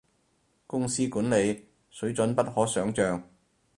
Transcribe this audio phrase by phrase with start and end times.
[0.65, 3.23] 公司管理，水準不可想像